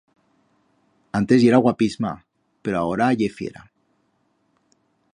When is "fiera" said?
3.37-3.63